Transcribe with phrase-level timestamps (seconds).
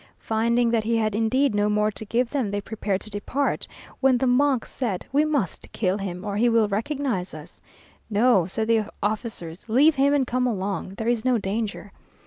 [0.17, 3.67] Finding that he had indeed no more to give them they prepared to depart,
[3.99, 7.61] when the monk said, "We must kill him, or he will recognise us."
[8.09, 10.95] "No," said the officers, "leave him and come along.
[10.97, 11.91] There is no danger."